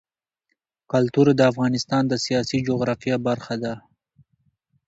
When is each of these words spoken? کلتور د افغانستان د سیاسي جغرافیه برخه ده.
کلتور 0.91 1.27
د 1.35 1.41
افغانستان 1.51 2.03
د 2.07 2.13
سیاسي 2.25 2.57
جغرافیه 2.67 3.17
برخه 3.27 3.55
ده. 3.63 3.73